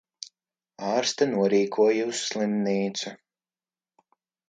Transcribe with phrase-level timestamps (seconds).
[0.91, 3.15] Ārste norīkoja uz slimnīcu...